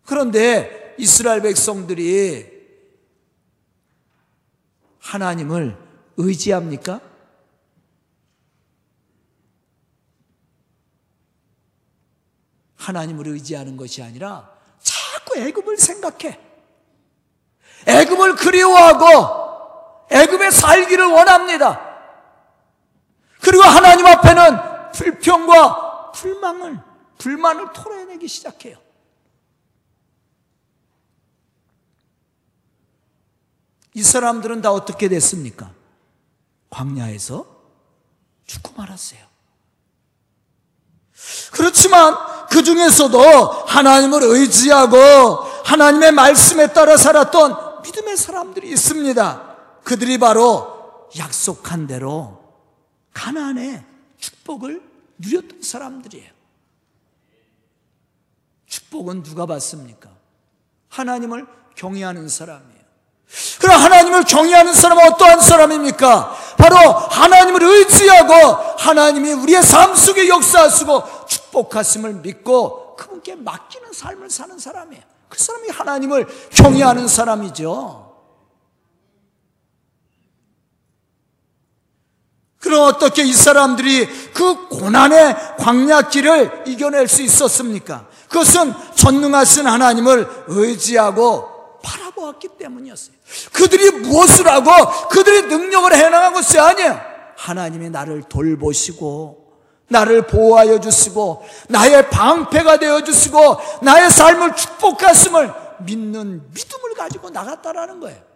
그런데 0.05 0.95
이스라엘 0.97 1.41
백성들이 1.41 2.57
하나님을 4.99 5.77
의지합니까? 6.17 7.01
하나님을 12.87 13.27
의지하는 13.27 13.75
것이 13.75 14.01
아니라 14.01 14.49
자꾸 14.79 15.37
애굽을 15.37 15.77
생각해. 15.77 16.39
애굽을 17.85 18.35
그리워하고 18.37 20.07
애굽에 20.09 20.51
살기를 20.51 21.05
원합니다. 21.05 21.85
그리고 23.41 23.63
하나님 23.63 24.05
앞에는 24.05 24.91
불평과 24.93 26.11
불망을 26.13 26.79
불만을 27.17 27.73
토로내기 27.73 28.27
시작해요. 28.27 28.77
이 33.93 34.03
사람들은 34.03 34.61
다 34.61 34.71
어떻게 34.71 35.09
됐습니까? 35.09 35.73
광야에서 36.69 37.45
죽고 38.45 38.73
말았어요. 38.77 39.27
그렇지만 41.51 42.15
그 42.49 42.63
중에서도 42.63 43.19
하나님을 43.67 44.23
의지하고 44.23 44.97
하나님의 45.65 46.11
말씀에 46.11 46.73
따라 46.73 46.97
살았던 46.97 47.81
믿음의 47.83 48.17
사람들이 48.17 48.69
있습니다. 48.69 49.55
그들이 49.83 50.17
바로 50.17 51.07
약속한 51.17 51.87
대로 51.87 52.41
가나안의 53.13 53.83
축복을 54.19 54.81
누렸던 55.19 55.61
사람들이에요. 55.61 56.29
축복은 58.67 59.23
누가 59.23 59.45
받습니까? 59.45 60.09
하나님을 60.89 61.45
경외하는 61.75 62.27
사람이에요. 62.27 62.77
그럼 63.59 63.81
하나님을 63.81 64.23
경외하는 64.23 64.73
사람은 64.73 65.13
어떠한 65.13 65.41
사람입니까? 65.41 66.37
바로 66.57 66.77
하나님을 66.77 67.61
의지하고 67.61 68.33
하나님이 68.77 69.33
우리의 69.33 69.63
삶 69.63 69.95
속에 69.95 70.29
역사하시고 70.29 71.03
축복하심을 71.57 72.15
믿고 72.15 72.95
그분께 72.95 73.35
맡기는 73.35 73.91
삶을 73.91 74.29
사는 74.29 74.57
사람이에요. 74.57 75.03
그 75.29 75.37
사람이 75.39 75.69
하나님을 75.69 76.27
경외하는 76.51 77.07
사람이죠. 77.07 78.05
그럼 82.59 82.83
어떻게 82.83 83.23
이 83.23 83.33
사람들이 83.33 84.07
그 84.33 84.67
고난의 84.67 85.57
광야길을 85.59 86.63
이겨낼 86.67 87.07
수 87.07 87.21
있었습니까? 87.21 88.07
그것은 88.29 88.73
전능하신 88.95 89.67
하나님을 89.67 90.45
의지하고 90.47 91.79
바라보았기 91.81 92.49
때문이었어요. 92.57 93.15
그들이 93.53 93.91
무엇을 93.91 94.47
하고 94.47 94.71
그들이 95.09 95.43
능력을 95.43 95.93
해나간 95.95 96.33
것이 96.33 96.59
아니에요. 96.59 96.99
하나님이 97.37 97.89
나를 97.89 98.23
돌보시고 98.23 99.46
나를 99.89 100.27
보호하여 100.27 100.79
주시고 100.79 101.45
나의 101.69 102.09
방패가 102.09 102.77
되어 102.77 103.03
주시고 103.03 103.57
나의 103.81 104.09
삶을 104.09 104.55
축복하심을 104.55 105.53
믿는 105.79 106.51
믿음을 106.53 106.93
가지고 106.95 107.29
나갔다라는 107.29 107.99
거예요. 107.99 108.27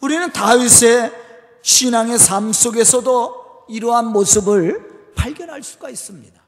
우리는 0.00 0.30
다윗의 0.30 1.12
신앙의 1.62 2.18
삶 2.18 2.52
속에서도 2.52 3.64
이러한 3.68 4.06
모습을 4.06 5.12
발견할 5.16 5.62
수가 5.62 5.90
있습니다. 5.90 6.40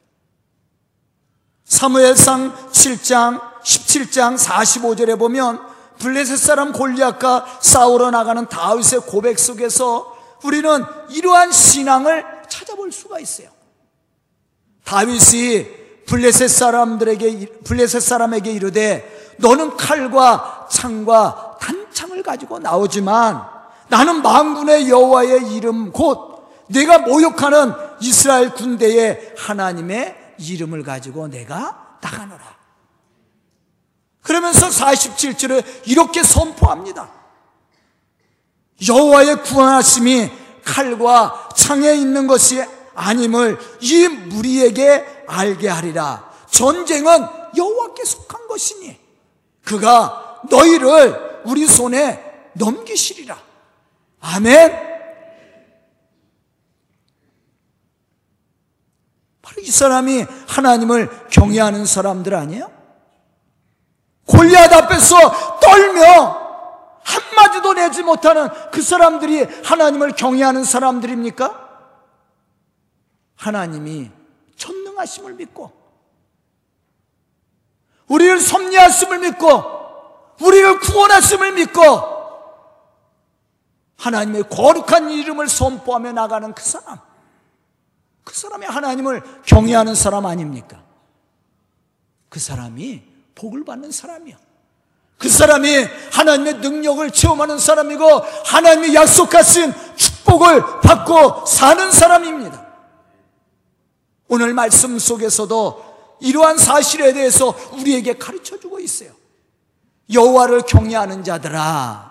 사무엘상 1.65 2.71
7장 2.71 3.63
17장 3.63 4.39
45절에 4.39 5.19
보면 5.19 5.61
블레셋 5.99 6.39
사람 6.39 6.73
골리앗과 6.73 7.59
싸우러 7.61 8.11
나가는 8.11 8.47
다윗의 8.47 9.01
고백 9.01 9.39
속에서 9.39 10.17
우리는 10.45 10.85
이러한 11.11 11.53
신앙을 11.53 12.25
찾아볼 12.49 12.93
수가 12.93 13.19
있어요. 13.21 13.49
다윗이 14.85 16.05
블레셋 16.07 16.49
사람들에게 16.49 17.61
블레셋 17.65 18.03
사람에게 18.03 18.53
이르되 18.53 19.35
너는 19.39 19.77
칼과 19.77 20.69
창과 20.71 21.59
단창을 21.61 22.23
가지고 22.23 22.59
나오지만 22.59 23.43
나는 23.89 24.23
망군의 24.23 24.89
여호와의 24.89 25.55
이름 25.55 25.93
곧 25.93 26.29
내가 26.69 26.99
모욕하는 26.99 27.73
이스라엘 28.01 28.51
군대의 28.51 29.35
하나님의 29.37 30.35
이름을 30.39 30.83
가지고 30.83 31.29
내가 31.29 31.97
나가노라. 32.01 32.58
그러면서 34.29 34.69
47절에 34.69 35.89
이렇게 35.89 36.23
선포합니다. 36.23 37.11
여호와의 38.87 39.43
구원하심이 39.43 40.31
칼과 40.63 41.49
창에 41.57 41.95
있는 41.95 42.27
것이 42.27 42.63
아님을 42.95 43.59
이 43.81 44.07
무리에게 44.07 45.25
알게 45.27 45.71
하리라. 45.71 46.31
전쟁은 46.51 47.27
여호와께 47.57 48.05
속한 48.05 48.49
것이니 48.49 48.99
그가 49.65 50.43
너희를 50.51 51.41
우리 51.47 51.67
손에 51.67 52.51
넘기시리라. 52.53 53.41
아멘. 54.21 54.73
바로 59.41 59.63
이 59.63 59.71
사람이 59.71 60.27
하나님을 60.47 61.29
경외하는 61.31 61.87
사람들 61.87 62.35
아니에요? 62.35 62.78
골리앗 64.29 64.73
앞에서 64.73 65.59
떨며 65.59 66.49
한마디도 67.03 67.73
내지 67.75 68.03
못하는 68.03 68.49
그 68.71 68.83
사람들이 68.83 69.43
하나님을 69.65 70.13
경외하는 70.13 70.65
사람들입니까? 70.65 71.69
하나님이 73.37 74.11
전능하심을 74.57 75.35
믿고 75.35 75.73
우리를 78.09 78.41
섭리하심을 78.41 79.19
믿고 79.21 79.79
우리를 80.41 80.81
구원하심을 80.81 81.53
믿고 81.53 82.19
하나님의 83.97 84.49
거룩한 84.49 85.11
이름을 85.11 85.49
선포하며 85.49 86.13
나가는 86.13 86.55
그 86.55 86.63
사람 86.63 86.99
그 88.25 88.35
사람이 88.35 88.67
하나님을 88.67 89.43
경외하는 89.45 89.95
사람 89.95 90.27
아닙니까? 90.27 90.83
그 92.29 92.39
사람이 92.39 93.08
복을 93.39 93.65
받는 93.65 93.93
사람이요. 93.93 94.37
그 95.17 95.29
사람이 95.29 95.87
하나님의 96.13 96.55
능력을 96.55 97.11
체험하는 97.11 97.59
사람이고 97.59 98.07
하나님이 98.45 98.95
약속하신 98.95 99.73
축복을 99.97 100.81
받고 100.81 101.47
사는 101.47 101.91
사람입니다. 101.91 102.67
오늘 104.29 104.53
말씀 104.55 104.99
속에서도 104.99 106.19
이러한 106.21 106.59
사실에 106.59 107.13
대해서 107.13 107.55
우리에게 107.73 108.19
가르쳐 108.19 108.59
주고 108.59 108.79
있어요. 108.81 109.11
여호와를 110.13 110.63
경외하는 110.63 111.25
자들아 111.25 112.09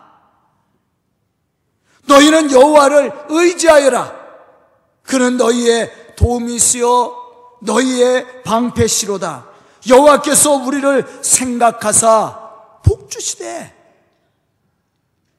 너희는 2.05 2.51
여호와를 2.51 3.11
의지하여라. 3.29 4.15
그는 5.03 5.37
너희의 5.37 6.15
도움이시여 6.15 7.27
너희의 7.61 8.43
방패시로다. 8.43 9.56
여호와께서 9.87 10.53
우리를 10.53 11.19
생각하사 11.21 12.47
복 12.83 13.09
주시되 13.09 13.73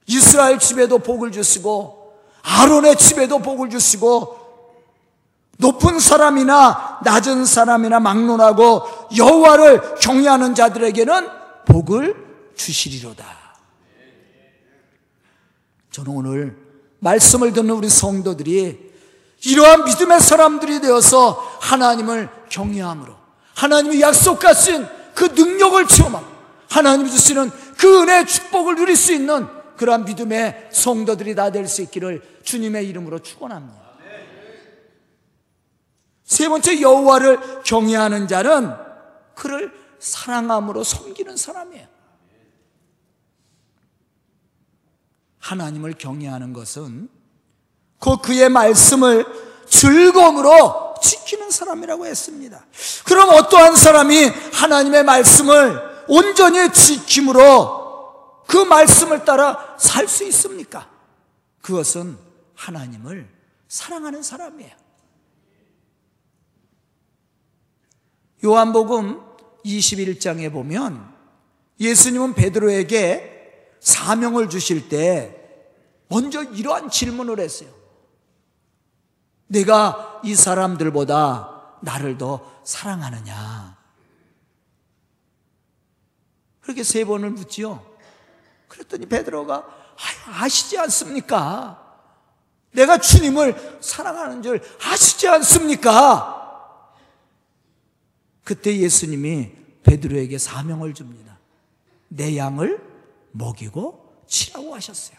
이스라엘 0.07 0.59
집에도 0.59 0.99
복을 0.99 1.31
주시고 1.31 2.13
아론의 2.41 2.97
집에도 2.97 3.39
복을 3.39 3.69
주시고 3.69 4.39
높은 5.57 5.99
사람이나 5.99 7.01
낮은 7.03 7.45
사람이나 7.45 7.99
막론하고 7.99 8.83
여호와를 9.15 9.95
경외하는 9.95 10.55
자들에게는 10.55 11.27
복을 11.65 12.15
주시리로다. 12.55 13.25
저는 15.91 16.11
오늘 16.11 16.57
말씀을 16.99 17.51
듣는 17.51 17.71
우리 17.71 17.89
성도들이 17.89 18.89
이러한 19.45 19.83
믿음의 19.85 20.19
사람들이 20.21 20.81
되어서 20.81 21.33
하나님을 21.59 22.29
경외함으로 22.49 23.18
하나님이 23.59 23.99
약속하신 23.99 24.87
그 25.13 25.25
능력을 25.25 25.85
체험하고 25.87 26.25
하나님이 26.69 27.11
주시는 27.11 27.51
그 27.77 28.01
은혜의 28.03 28.25
축복을 28.25 28.75
누릴 28.75 28.95
수 28.95 29.11
있는 29.13 29.47
그러한 29.75 30.05
믿음의 30.05 30.69
성도들이 30.71 31.35
다 31.35 31.51
될 31.51 31.67
수 31.67 31.81
있기를 31.81 32.39
주님의 32.43 32.87
이름으로 32.87 33.19
축원합니다. 33.19 33.77
세 36.23 36.47
번째 36.47 36.79
여호와를 36.79 37.63
경외하는 37.63 38.27
자는 38.29 38.71
그를 39.35 39.73
사랑함으로 39.99 40.83
섬기는 40.83 41.35
사람이에요. 41.35 41.87
하나님을 45.39 45.93
경외하는 45.93 46.53
것은 46.53 47.09
그 47.99 48.17
그의 48.17 48.49
말씀을 48.49 49.25
즐거움으로 49.67 50.88
지키는 51.01 51.51
사람이라고 51.51 52.05
했습니다. 52.05 52.65
그럼 53.05 53.29
어떠한 53.29 53.75
사람이 53.75 54.25
하나님의 54.53 55.03
말씀을 55.03 56.05
온전히 56.07 56.71
지킴으로 56.73 58.43
그 58.47 58.57
말씀을 58.57 59.25
따라 59.25 59.75
살 59.79 60.07
수 60.07 60.23
있습니까? 60.25 60.89
그것은 61.61 62.17
하나님을 62.55 63.29
사랑하는 63.67 64.23
사람이에요. 64.23 64.71
요한복음 68.43 69.21
21장에 69.65 70.51
보면 70.51 71.13
예수님은 71.79 72.33
베드로에게 72.33 73.77
사명을 73.79 74.49
주실 74.49 74.89
때 74.89 75.35
먼저 76.07 76.43
이러한 76.43 76.89
질문을 76.89 77.39
했어요. 77.39 77.69
내가 79.49 80.21
이 80.23 80.35
사람들보다 80.35 81.77
나를 81.81 82.17
더 82.17 82.61
사랑하느냐? 82.63 83.77
그렇게 86.61 86.83
세 86.83 87.03
번을 87.03 87.31
묻지요. 87.31 87.83
그랬더니 88.67 89.07
베드로가 89.07 89.65
아시지 90.27 90.77
않습니까? 90.77 91.85
내가 92.71 92.99
주님을 92.99 93.79
사랑하는 93.81 94.43
줄 94.43 94.61
아시지 94.83 95.27
않습니까? 95.27 96.95
그때 98.43 98.77
예수님이 98.77 99.51
베드로에게 99.83 100.37
사명을 100.37 100.93
줍니다. 100.93 101.39
내 102.07 102.37
양을 102.37 102.87
먹이고 103.31 104.23
치라고 104.27 104.75
하셨어요. 104.75 105.18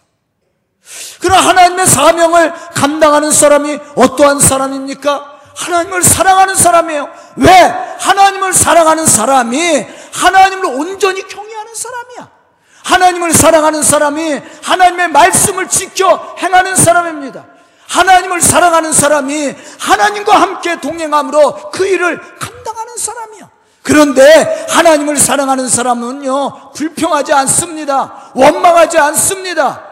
그러나 1.20 1.40
하나님의 1.48 1.86
사명을 1.86 2.52
감당하는 2.74 3.30
사람이 3.30 3.78
어떠한 3.96 4.40
사람입니까? 4.40 5.40
하나님을 5.56 6.02
사랑하는 6.02 6.54
사람이에요. 6.54 7.08
왜? 7.36 7.50
하나님을 7.98 8.52
사랑하는 8.52 9.06
사람이 9.06 9.86
하나님을 10.12 10.64
온전히 10.66 11.26
경외하는 11.26 11.74
사람이야. 11.74 12.30
하나님을 12.84 13.32
사랑하는 13.32 13.82
사람이 13.82 14.40
하나님의 14.62 15.08
말씀을 15.08 15.68
지켜 15.68 16.34
행하는 16.38 16.74
사람입니다. 16.76 17.44
하나님을 17.88 18.40
사랑하는 18.40 18.92
사람이 18.92 19.54
하나님과 19.78 20.40
함께 20.40 20.80
동행함으로 20.80 21.70
그 21.70 21.86
일을 21.86 22.20
감당하는 22.38 22.96
사람이야. 22.96 23.50
그런데 23.82 24.66
하나님을 24.70 25.16
사랑하는 25.16 25.68
사람은요, 25.68 26.72
불평하지 26.72 27.32
않습니다. 27.32 28.30
원망하지 28.34 28.98
않습니다. 28.98 29.89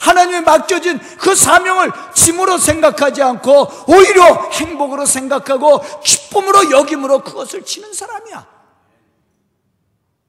하나님의 0.00 0.42
맡겨진 0.42 0.98
그 1.18 1.34
사명을 1.34 1.92
짐으로 2.14 2.58
생각하지 2.58 3.22
않고 3.22 3.68
오히려 3.86 4.48
행복으로 4.50 5.06
생각하고 5.06 5.80
기쁨으로 6.02 6.70
여김으로 6.70 7.20
그것을 7.20 7.64
치는 7.64 7.92
사람이야. 7.92 8.60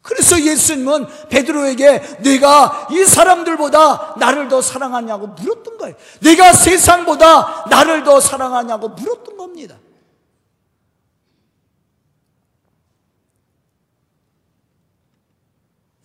그래서 0.01 0.41
예수님은 0.41 1.07
베드로에게 1.29 2.17
네가 2.19 2.89
이 2.91 3.05
사람들보다 3.05 4.15
나를 4.19 4.49
더 4.49 4.61
사랑하냐고 4.61 5.27
물었던 5.27 5.77
거예요. 5.77 5.95
네가 6.21 6.53
세상보다 6.53 7.67
나를 7.69 8.03
더 8.03 8.19
사랑하냐고 8.19 8.89
물었던 8.89 9.37
겁니다. 9.37 9.77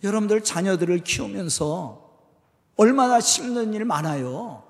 여러분들 0.03 0.43
자녀들을 0.43 0.99
키우면서 0.99 2.06
얼마나 2.77 3.19
심는 3.19 3.73
일 3.73 3.85
많아요. 3.85 4.63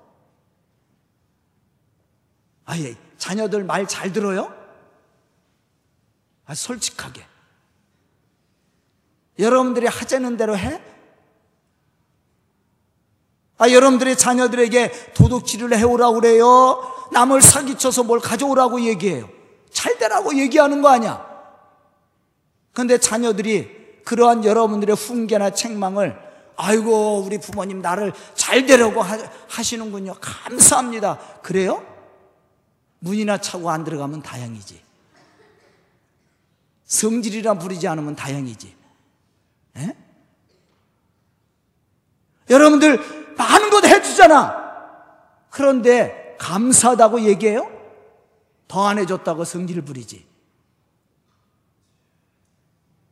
아예 2.64 2.96
자녀들 3.18 3.64
말 3.64 3.86
잘 3.86 4.12
들어요? 4.12 4.54
아, 6.46 6.54
솔직하게. 6.54 7.24
여러분들이 9.38 9.86
하자는 9.86 10.36
대로 10.36 10.56
해? 10.56 10.82
아, 13.58 13.70
여러분들의 13.70 14.16
자녀들에게 14.16 15.12
도둑질을 15.14 15.76
해오라고 15.76 16.14
그래요? 16.20 17.08
남을 17.12 17.42
사기쳐서 17.42 18.04
뭘 18.04 18.20
가져오라고 18.20 18.80
얘기해요. 18.82 19.28
잘 19.70 19.98
되라고 19.98 20.36
얘기하는 20.38 20.80
거 20.80 20.88
아니야? 20.88 21.26
근데 22.72 22.98
자녀들이 22.98 24.02
그러한 24.04 24.44
여러분들의 24.44 24.94
훈계나 24.96 25.50
책망을 25.50 26.27
아이고, 26.60 27.20
우리 27.20 27.38
부모님 27.38 27.80
나를 27.80 28.12
잘 28.34 28.66
되려고 28.66 29.00
하시는군요. 29.00 30.14
감사합니다. 30.20 31.18
그래요? 31.40 31.86
문이나 32.98 33.38
차고 33.38 33.70
안 33.70 33.84
들어가면 33.84 34.22
다행이지. 34.22 34.82
성질이라 36.84 37.54
부리지 37.54 37.86
않으면 37.86 38.16
다행이지. 38.16 38.76
에? 39.76 39.96
여러분들 42.50 43.34
많은 43.36 43.70
것 43.70 43.84
해주잖아. 43.84 44.58
그런데 45.50 46.34
감사하다고 46.40 47.20
얘기해요? 47.22 47.70
더 48.66 48.84
안 48.84 48.98
해줬다고 48.98 49.44
성질을 49.44 49.82
부리지. 49.82 50.26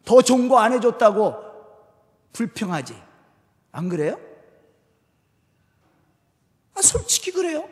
더 0.04 0.20
좋은 0.20 0.48
거 0.48 0.58
안 0.58 0.72
해줬다고 0.72 1.34
불평하지. 2.32 3.05
안 3.76 3.90
그래요? 3.90 4.18
아, 6.72 6.80
솔직히 6.80 7.30
그래요. 7.30 7.68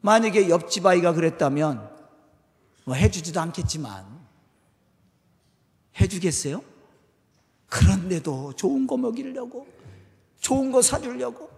만약에 0.00 0.48
옆집 0.48 0.84
아이가 0.86 1.12
그랬다면 1.12 1.88
뭐 2.84 2.96
해주지도 2.96 3.40
않겠지만 3.40 4.04
해주겠어요? 6.00 6.64
그런데도 7.68 8.54
좋은 8.54 8.88
거 8.88 8.96
먹이려고 8.96 9.68
좋은 10.40 10.72
거 10.72 10.82
사주려고 10.82 11.48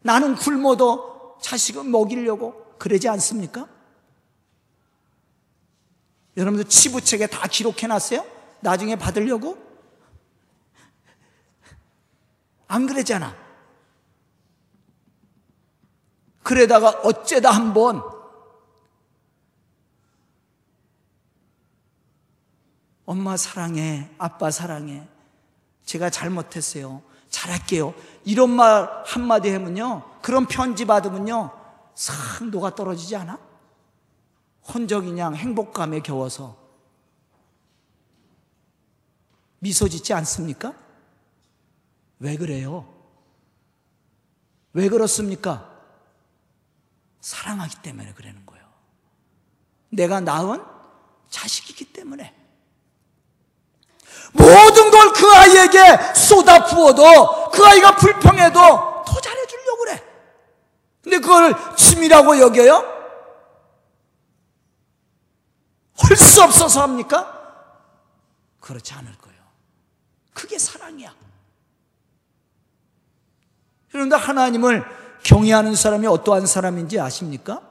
나는 0.00 0.34
굶어도 0.34 1.38
자식은 1.40 1.88
먹이려고 1.88 2.74
그러지 2.78 3.08
않습니까? 3.08 3.68
여러분들 6.36 6.68
치부책에 6.68 7.26
다 7.28 7.46
기록해 7.46 7.86
놨어요? 7.86 8.24
나중에 8.60 8.96
받으려고? 8.96 9.58
안 12.66 12.86
그러잖아. 12.86 13.36
그러다가 16.42 16.90
어째다 16.90 17.50
한번 17.50 18.02
엄마 23.06 23.36
사랑해, 23.36 24.10
아빠 24.18 24.50
사랑해. 24.50 25.06
제가 25.84 26.10
잘못했어요. 26.10 27.02
잘할게요. 27.28 27.94
이런 28.24 28.50
말 28.50 28.88
한마디 29.06 29.50
하면요. 29.50 30.18
그런 30.22 30.46
편지 30.46 30.84
받으면요. 30.86 31.50
싹 31.94 32.44
녹아 32.46 32.74
떨어지지 32.74 33.14
않아? 33.16 33.38
혼적이냥 34.72 35.36
행복감에 35.36 36.00
겨워서 36.00 36.56
미소 39.58 39.88
짓지 39.88 40.12
않습니까? 40.14 40.74
왜 42.18 42.36
그래요? 42.36 42.92
왜 44.72 44.88
그렇습니까? 44.88 45.70
사랑하기 47.20 47.76
때문에 47.82 48.12
그러는 48.14 48.44
거예요. 48.44 48.64
내가 49.90 50.20
낳은 50.20 50.62
자식이기 51.30 51.92
때문에. 51.92 52.34
모든 54.32 54.90
걸 54.90 55.04
그 55.14 55.30
아이에게 55.32 56.12
쏟아 56.14 56.66
부어도 56.66 57.50
그 57.50 57.64
아이가 57.64 57.96
불평해도 57.96 58.60
더 59.06 59.20
잘해주려고 59.20 59.78
그래. 59.84 60.02
근데 61.02 61.18
그걸 61.18 61.54
짐이라고 61.76 62.38
여겨요? 62.40 63.03
할 65.96 66.16
수 66.16 66.42
없어서 66.42 66.82
합니까? 66.82 67.40
그렇지 68.60 68.92
않을 68.94 69.16
거예요. 69.18 69.40
그게 70.32 70.58
사랑이야. 70.58 71.14
그런데 73.90 74.16
하나님을 74.16 74.84
경외하는 75.22 75.76
사람이 75.76 76.06
어떠한 76.06 76.46
사람인지 76.46 76.98
아십니까? 76.98 77.62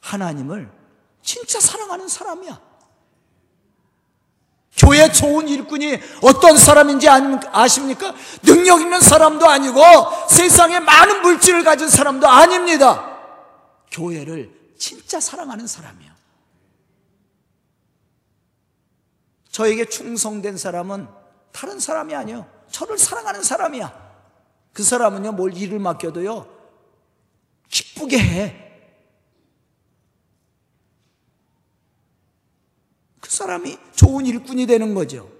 하나님을 0.00 0.70
진짜 1.22 1.60
사랑하는 1.60 2.08
사람이야. 2.08 2.60
교회 4.76 5.12
좋은 5.12 5.48
일꾼이 5.48 6.00
어떤 6.22 6.56
사람인지 6.56 7.08
아십니까? 7.08 8.12
능력 8.42 8.80
있는 8.80 9.00
사람도 9.00 9.46
아니고 9.46 9.80
세상에 10.28 10.80
많은 10.80 11.22
물질을 11.22 11.62
가진 11.62 11.88
사람도 11.88 12.26
아닙니다. 12.26 13.18
교회를 13.92 14.74
진짜 14.78 15.20
사랑하는 15.20 15.66
사람이에요. 15.66 16.12
저에게 19.52 19.84
충성된 19.84 20.56
사람은 20.56 21.06
다른 21.52 21.78
사람이 21.78 22.14
아니에요. 22.14 22.50
저를 22.70 22.98
사랑하는 22.98 23.42
사람이야. 23.42 24.12
그 24.72 24.82
사람은요, 24.82 25.32
뭘 25.32 25.54
일을 25.54 25.78
맡겨도요, 25.78 26.48
기쁘게 27.68 28.18
해. 28.18 28.72
그 33.20 33.30
사람이 33.30 33.78
좋은 33.94 34.24
일꾼이 34.24 34.66
되는 34.66 34.94
거죠. 34.94 35.30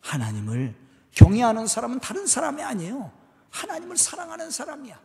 하나님을 0.00 0.74
경외하는 1.12 1.66
사람은 1.66 2.00
다른 2.00 2.26
사람이 2.26 2.62
아니에요. 2.62 3.12
하나님을 3.50 3.96
사랑하는 3.96 4.50
사람이야. 4.50 4.98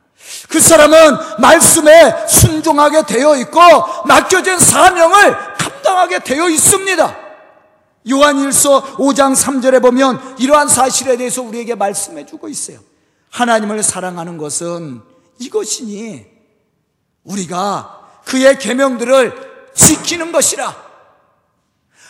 그 0.49 0.59
사람은 0.59 1.39
말씀에 1.39 2.27
순종하게 2.27 3.05
되어 3.05 3.35
있고 3.37 3.59
맡겨진 4.05 4.59
사명을 4.59 5.50
감당하게 5.91 6.19
되어 6.19 6.49
있습니다. 6.49 7.17
요한일서 8.09 8.97
5장 8.97 9.35
3절에 9.35 9.81
보면 9.81 10.37
이러한 10.39 10.67
사실에 10.67 11.17
대해서 11.17 11.41
우리에게 11.41 11.75
말씀해 11.75 12.25
주고 12.25 12.47
있어요. 12.47 12.79
하나님을 13.29 13.83
사랑하는 13.83 14.37
것은 14.37 15.01
이것이니 15.39 16.25
우리가 17.23 18.21
그의 18.25 18.57
계명들을 18.57 19.71
지키는 19.75 20.31
것이라. 20.31 20.91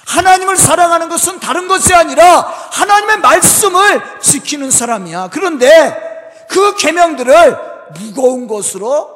하나님을 0.08 0.58
사랑하는 0.58 1.10
것은 1.10 1.40
다른 1.40 1.68
것이 1.68 1.94
아니라 1.94 2.42
하나님의 2.72 3.20
말씀을 3.20 4.02
지키는 4.22 4.72
사람이야. 4.72 5.30
그런데 5.32 6.46
그 6.50 6.76
계명들을 6.76 7.58
무거운 8.00 8.48
것으로 8.48 9.10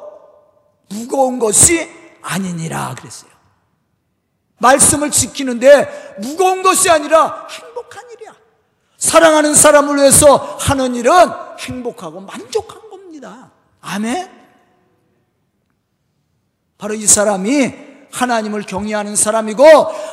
무거운 0.88 1.38
것이 1.38 1.90
아니니라 2.22 2.94
그랬어요. 2.98 3.35
말씀을 4.58 5.10
지키는데 5.10 6.16
무거운 6.18 6.62
것이 6.62 6.90
아니라 6.90 7.46
행복한 7.50 8.02
일이야. 8.12 8.34
사랑하는 8.98 9.54
사람을 9.54 9.96
위해서 9.96 10.36
하는 10.58 10.94
일은 10.94 11.12
행복하고 11.58 12.20
만족한 12.20 12.90
겁니다. 12.90 13.50
아멘? 13.80 14.30
바로 16.78 16.94
이 16.94 17.06
사람이 17.06 17.86
하나님을 18.12 18.62
경외하는 18.62 19.14
사람이고 19.14 19.64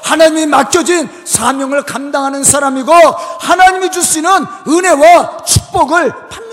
하나님이 0.03 0.45
맡겨진 0.47 1.10
사명을 1.25 1.84
감당하는 1.84 2.43
사람이고 2.43 2.91
하나님이 2.91 3.91
주시는 3.91 4.29
은혜와 4.67 5.43
축복을 5.45 6.12
받는. 6.29 6.52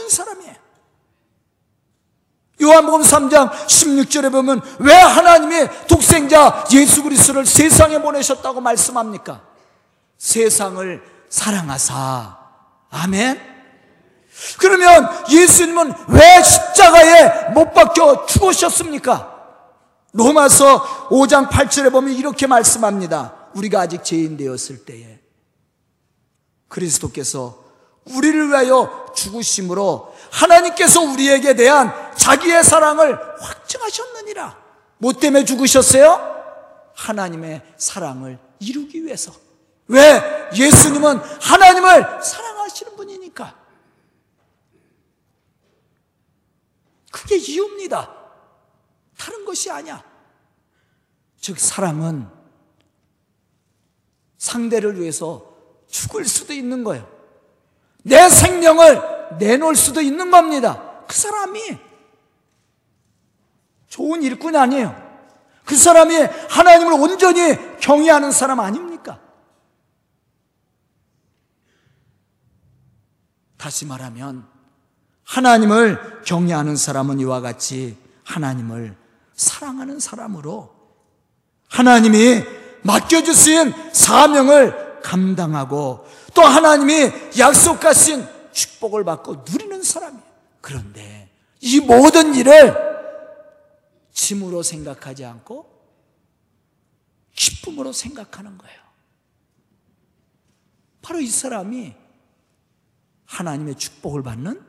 요한복음 2.61 3.03
3장 3.03 3.51
16절에 3.51 4.31
보면 4.31 4.61
왜 4.81 4.95
하나님이 4.95 5.69
독생자 5.89 6.65
예수 6.73 7.03
그리스도를 7.03 7.47
세상에 7.47 8.01
보내셨다고 8.01 8.61
말씀합니까? 8.61 9.43
세상을 10.19 11.03
사랑하사. 11.29 12.39
아멘. 12.91 13.41
그러면 14.59 15.09
예수님은 15.31 15.93
왜 16.09 16.43
십자가에 16.43 17.51
못 17.53 17.73
박혀 17.73 18.27
죽으셨습니까? 18.27 19.39
로마서 20.13 21.09
5장 21.09 21.49
8절에 21.49 21.93
보면 21.93 22.15
이렇게 22.15 22.47
말씀합니다. 22.47 23.35
우리가 23.55 23.81
아직 23.81 24.05
죄인 24.05 24.37
되었을 24.37 24.85
때에 24.85 25.21
그리스도께서 26.69 27.59
우리를 28.05 28.49
위하여 28.49 29.07
죽으심으로 29.15 30.15
하나님께서 30.31 31.01
우리에게 31.01 31.55
대한 31.55 31.93
자기의 32.17 32.65
사랑을 32.65 33.19
확증하셨느니라. 33.41 34.57
뭐 34.99 35.13
때문에 35.13 35.45
죽으셨어요? 35.45 36.93
하나님의 36.95 37.63
사랑을 37.77 38.39
이루기 38.59 39.05
위해서. 39.05 39.33
왜? 39.89 40.49
예수님은 40.55 41.19
하나님을 41.19 42.23
사랑하시는 42.23 42.97
분이니까. 42.97 43.57
그게 47.11 47.37
이유입니다. 47.37 48.15
다른 49.19 49.45
것이 49.45 49.71
아니야. 49.71 50.03
즉, 51.41 51.59
사랑은 51.59 52.29
상대를 54.39 55.01
위해서 55.01 55.55
죽을 55.89 56.25
수도 56.25 56.53
있는 56.53 56.85
거예요. 56.85 57.09
내 58.03 58.29
생명을 58.29 59.20
내놓을 59.39 59.77
수도 59.77 60.01
있는 60.01 60.31
겁니다. 60.31 61.05
그 61.07 61.15
사람이 61.15 61.79
좋은 63.89 64.23
일꾼이 64.23 64.57
아니에요. 64.57 64.95
그 65.65 65.77
사람이 65.77 66.17
하나님을 66.49 66.93
온전히 66.95 67.79
경외하는 67.81 68.33
사람 68.33 68.61
아닙니까? 68.61 69.19
다시 73.57 73.85
말하면 73.85 74.47
하나님을 75.25 76.23
경외하는 76.25 76.77
사람은 76.77 77.21
이와 77.21 77.41
같이 77.41 77.97
하나님을 78.25 78.97
사랑하는 79.35 80.01
사람으로 80.01 80.75
하나님이 81.69 82.43
맡겨주신 82.83 83.73
사명을 83.93 85.01
감당하고 85.03 86.07
또 86.35 86.43
하나님이 86.43 87.13
약속하신 87.39 88.27
축복을 88.53 89.05
받고 89.05 89.45
누리는 89.49 89.83
사람이에요. 89.83 90.25
그런데 90.61 91.31
이 91.61 91.81
모든 91.81 92.35
일을 92.35 92.75
짐으로 94.13 94.63
생각하지 94.63 95.25
않고 95.25 95.71
기쁨으로 97.35 97.93
생각하는 97.93 98.59
거예요. 98.59 98.81
바로 101.03 101.21
이 101.21 101.27
사람이 101.27 101.95
하나님의 103.25 103.77
축복을 103.77 104.23
받는 104.23 104.61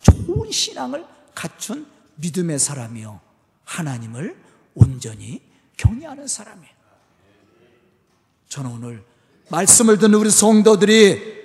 좋은 0.00 0.50
신앙을 0.50 1.06
갖춘 1.34 1.86
믿음의 2.16 2.58
사람이요. 2.58 3.20
하나님을 3.64 4.36
온전히 4.74 5.42
경외하는 5.76 6.26
사람이에요. 6.26 6.74
저는 8.48 8.70
오늘 8.72 9.04
말씀을 9.50 9.98
듣는 9.98 10.18
우리 10.18 10.30
성도들이 10.30 11.39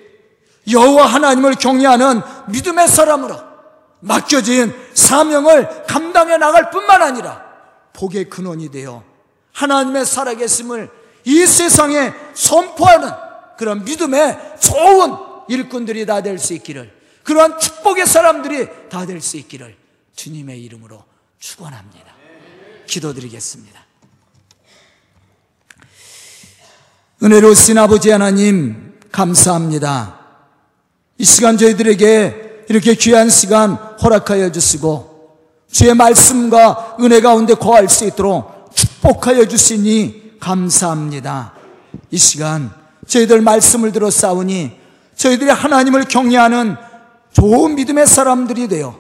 여호와 0.69 1.05
하나님을 1.05 1.55
경외하는 1.55 2.21
믿음의 2.49 2.87
사람으로 2.87 3.39
맡겨진 3.99 4.73
사명을 4.93 5.85
감당해 5.87 6.37
나갈 6.37 6.69
뿐만 6.71 7.01
아니라 7.01 7.43
복의 7.93 8.29
근원이 8.29 8.69
되어 8.71 9.03
하나님의 9.53 10.05
살아계심을 10.05 10.89
이 11.25 11.45
세상에 11.45 12.13
선포하는 12.33 13.09
그런 13.57 13.83
믿음의 13.85 14.57
좋은 14.59 15.15
일꾼들이 15.47 16.05
다 16.05 16.21
될 16.21 16.37
수 16.37 16.53
있기를 16.53 16.93
그러한 17.23 17.59
축복의 17.59 18.05
사람들이 18.05 18.67
다 18.89 19.05
될 19.05 19.21
수 19.21 19.37
있기를 19.37 19.75
주님의 20.15 20.61
이름으로 20.63 21.03
축원합니다. 21.39 22.13
기도드리겠습니다. 22.87 23.83
은혜로우신 27.23 27.77
아버지 27.77 28.09
하나님 28.11 28.99
감사합니다. 29.11 30.24
이 31.17 31.23
시간 31.23 31.57
저희들에게 31.57 32.65
이렇게 32.67 32.95
귀한 32.95 33.29
시간 33.29 33.73
허락하여 34.01 34.51
주시고 34.51 35.37
주의 35.71 35.93
말씀과 35.93 36.97
은혜 36.99 37.21
가운데 37.21 37.53
거할 37.53 37.87
수 37.87 38.05
있도록 38.05 38.71
축복하여 38.73 39.47
주시니 39.47 40.37
감사합니다. 40.39 41.53
이 42.11 42.17
시간 42.17 42.71
저희들 43.07 43.41
말씀을 43.41 43.91
들어 43.91 44.09
싸우니 44.09 44.71
저희들이 45.15 45.49
하나님을 45.49 46.05
경외하는 46.05 46.75
좋은 47.31 47.75
믿음의 47.75 48.07
사람들이 48.07 48.67
되어 48.67 48.95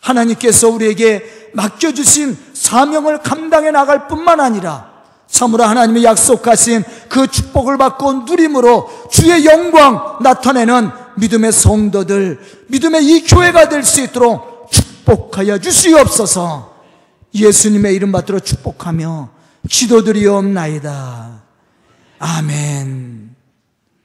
하나님께서 0.00 0.68
우리에게 0.68 1.50
맡겨주신 1.54 2.36
사명을 2.52 3.18
감당해 3.18 3.70
나갈 3.70 4.08
뿐만 4.08 4.40
아니라 4.40 4.92
참으로 5.26 5.64
하나님의 5.64 6.04
약속하신 6.04 6.84
그 7.08 7.26
축복을 7.26 7.78
받고 7.78 8.24
누림으로 8.24 8.90
주의 9.10 9.46
영광 9.46 10.18
나타내는 10.20 11.03
믿음의 11.16 11.52
성도들, 11.52 12.40
믿음의 12.68 13.04
이 13.04 13.22
교회가 13.24 13.68
될 13.68 13.84
수 13.84 14.02
있도록 14.02 14.70
축복하여 14.70 15.58
주시옵소서 15.58 16.74
예수님의 17.34 17.94
이름 17.94 18.12
받들어 18.12 18.40
축복하며 18.40 19.30
기도드리옵나이다. 19.68 21.42
아멘. 22.18 23.33